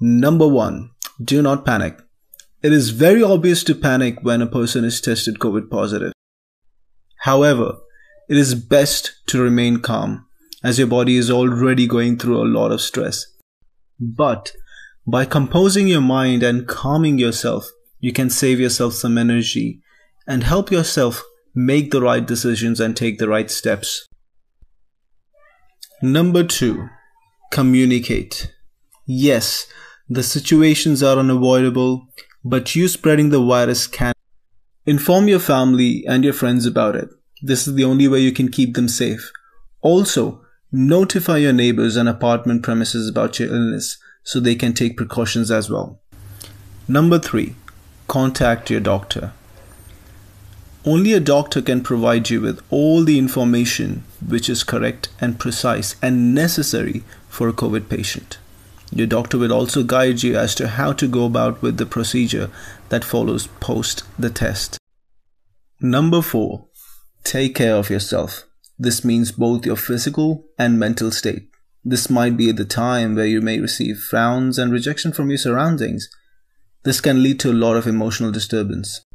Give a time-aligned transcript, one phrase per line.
[0.00, 0.90] Number one,
[1.22, 1.98] do not panic.
[2.62, 6.12] It is very obvious to panic when a person is tested COVID positive.
[7.20, 7.76] However,
[8.28, 10.26] it is best to remain calm
[10.62, 13.26] as your body is already going through a lot of stress.
[14.00, 14.52] But
[15.06, 19.80] by composing your mind and calming yourself, you can save yourself some energy
[20.26, 21.22] and help yourself
[21.54, 24.06] make the right decisions and take the right steps.
[26.02, 26.88] Number two,
[27.52, 28.52] communicate.
[29.06, 29.66] Yes,
[30.08, 32.08] the situations are unavoidable,
[32.44, 34.12] but you spreading the virus can.
[34.84, 37.08] Inform your family and your friends about it.
[37.42, 39.30] This is the only way you can keep them safe.
[39.82, 45.52] Also, notify your neighbors and apartment premises about your illness so they can take precautions
[45.52, 46.00] as well.
[46.88, 47.54] Number three,
[48.08, 49.32] contact your doctor.
[50.84, 55.94] Only a doctor can provide you with all the information which is correct and precise
[56.02, 58.38] and necessary for a COVID patient.
[58.90, 62.50] Your doctor will also guide you as to how to go about with the procedure
[62.88, 64.78] that follows post the test.
[65.80, 66.66] Number four,
[67.22, 68.44] take care of yourself.
[68.76, 71.48] This means both your physical and mental state.
[71.88, 75.38] This might be at the time where you may receive frowns and rejection from your
[75.38, 76.08] surroundings.
[76.82, 79.06] This can lead to a lot of emotional disturbance.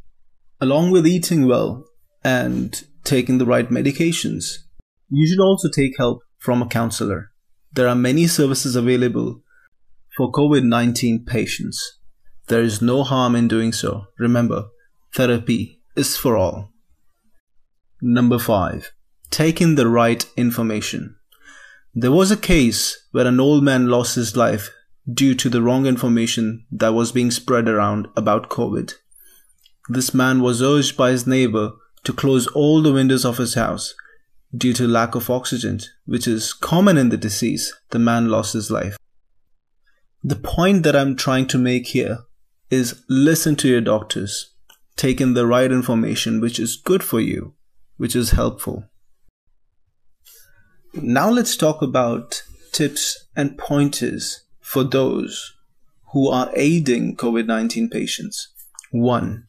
[0.62, 1.84] Along with eating well
[2.24, 4.60] and taking the right medications,
[5.10, 7.32] you should also take help from a counselor.
[7.74, 9.42] There are many services available
[10.16, 12.00] for COVID 19 patients.
[12.48, 14.06] There is no harm in doing so.
[14.18, 14.68] Remember,
[15.14, 16.72] therapy is for all.
[18.02, 18.94] Number 5.
[19.30, 21.18] Taking the right information.
[21.94, 24.72] There was a case where an old man lost his life
[25.12, 28.94] due to the wrong information that was being spread around about COVID.
[29.90, 31.74] This man was urged by his neighbor
[32.06, 33.94] to close all the windows of his house
[34.56, 37.74] due to lack of oxygen, which is common in the disease.
[37.90, 38.98] The man lost his life.
[40.24, 42.20] The point that I'm trying to make here
[42.70, 44.54] is listen to your doctors.
[44.96, 47.56] Take in the right information which is good for you,
[47.98, 48.91] which is helpful.
[50.94, 52.44] Now let's talk about
[52.74, 55.54] tips and pointers for those
[56.12, 58.50] who are aiding COVID 19 patients.
[58.92, 59.48] One,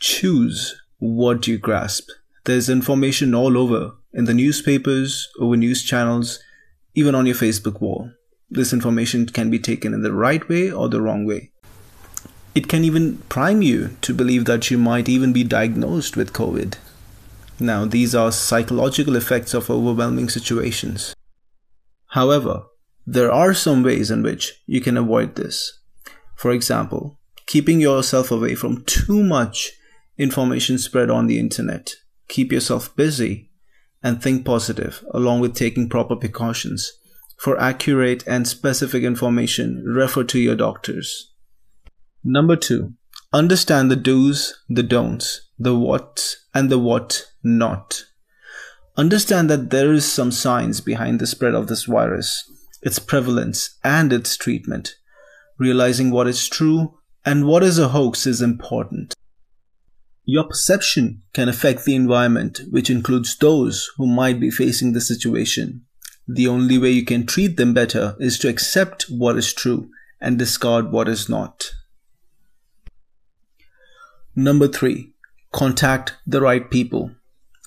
[0.00, 2.08] choose what you grasp.
[2.46, 6.40] There's information all over in the newspapers, over news channels,
[6.96, 8.10] even on your Facebook wall.
[8.50, 11.52] This information can be taken in the right way or the wrong way.
[12.56, 16.74] It can even prime you to believe that you might even be diagnosed with COVID
[17.60, 21.14] now, these are psychological effects of overwhelming situations.
[22.08, 22.64] However,
[23.06, 25.80] there are some ways in which you can avoid this.
[26.36, 29.72] For example, keeping yourself away from too much
[30.18, 31.94] information spread on the internet.
[32.28, 33.50] Keep yourself busy
[34.02, 36.92] and think positive, along with taking proper precautions.
[37.38, 41.32] For accurate and specific information, refer to your doctors.
[42.22, 42.94] Number two,
[43.32, 48.04] understand the do's, the don'ts, the what, and the what not.
[48.96, 52.50] Understand that there is some science behind the spread of this virus,
[52.82, 54.96] its prevalence, and its treatment.
[55.58, 59.14] Realizing what is true and what is a hoax is important.
[60.24, 65.84] Your perception can affect the environment, which includes those who might be facing the situation.
[66.28, 69.90] The only way you can treat them better is to accept what is true
[70.20, 71.71] and discard what is not.
[74.34, 75.12] Number three,
[75.52, 77.12] contact the right people.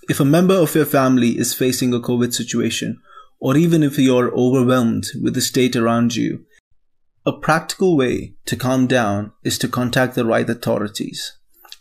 [0.10, 3.00] If a member of your family is facing a COVID situation,
[3.40, 6.46] or even if you're overwhelmed with the state around you,
[7.28, 11.36] A practical way to calm down is to contact the right authorities.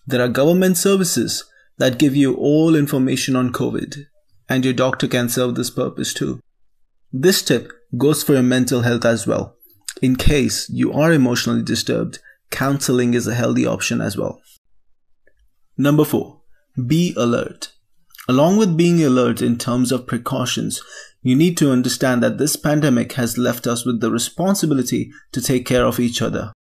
[0.07, 1.45] There are government services
[1.77, 4.07] that give you all information on COVID,
[4.49, 6.41] and your doctor can serve this purpose too.
[7.13, 9.57] This tip goes for your mental health as well.
[10.01, 12.21] In case you are emotionally disturbed,
[12.51, 14.41] counseling is a healthy option as well.
[15.77, 16.43] Number four,
[16.87, 17.73] be alert.
[18.29, 20.83] Along with being alert in terms of precautions,
[21.23, 25.67] you need to understand that this pandemic has left us with the responsibility to take
[25.67, 26.53] care of each other.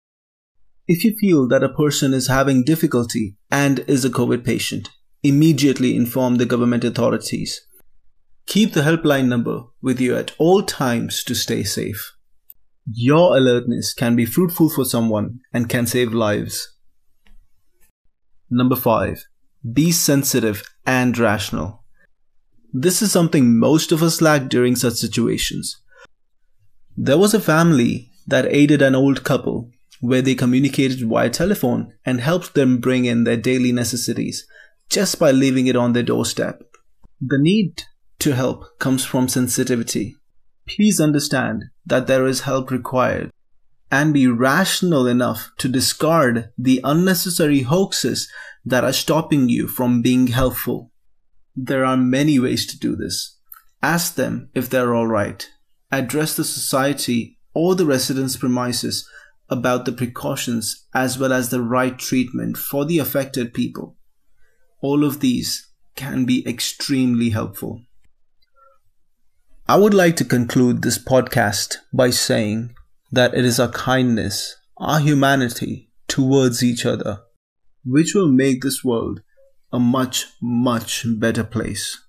[0.86, 4.90] If you feel that a person is having difficulty and is a COVID patient,
[5.22, 7.66] immediately inform the government authorities.
[8.46, 12.12] Keep the helpline number with you at all times to stay safe.
[12.86, 16.73] Your alertness can be fruitful for someone and can save lives.
[18.50, 19.24] Number 5.
[19.72, 21.82] Be sensitive and rational.
[22.72, 25.80] This is something most of us lack during such situations.
[26.96, 29.70] There was a family that aided an old couple
[30.00, 34.46] where they communicated via telephone and helped them bring in their daily necessities
[34.90, 36.62] just by leaving it on their doorstep.
[37.20, 37.84] The need
[38.18, 40.16] to help comes from sensitivity.
[40.68, 43.30] Please understand that there is help required
[43.90, 48.28] and be rational enough to discard the unnecessary hoaxes
[48.64, 50.90] that are stopping you from being helpful.
[51.54, 53.38] There are many ways to do this.
[53.82, 55.50] Ask them if they're alright.
[55.92, 59.08] Address the society or the residence premises
[59.48, 63.96] about the precautions as well as the right treatment for the affected people.
[64.80, 67.82] All of these can be extremely helpful.
[69.68, 72.74] I would like to conclude this podcast by saying
[73.14, 77.20] that it is our kindness, our humanity towards each other,
[77.84, 79.22] which will make this world
[79.72, 82.03] a much, much better place.